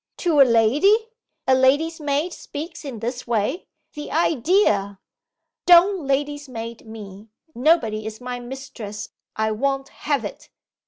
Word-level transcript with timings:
'To 0.17 0.41
a 0.41 0.41
lady? 0.41 1.09
A 1.47 1.53
lady's 1.53 1.99
maid 2.01 2.33
speaks 2.33 2.83
in 2.83 3.01
this 3.01 3.27
way. 3.27 3.67
The 3.93 4.09
idea!' 4.11 4.99
'Don't 5.67 6.07
"lady's 6.07 6.49
maid" 6.49 6.87
me: 6.87 7.29
nobody 7.53 8.07
is 8.07 8.19
my 8.19 8.39
mistress 8.39 9.09
I 9.35 9.51
won't 9.51 9.89
have 9.89 10.25
it! 10.25 10.49